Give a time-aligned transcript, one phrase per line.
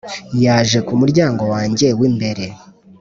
[0.43, 2.45] yaje ku muryango wanjye w'imbere